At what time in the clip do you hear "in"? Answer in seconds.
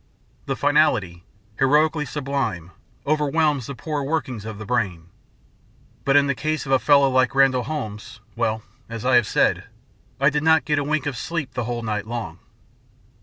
6.15-6.25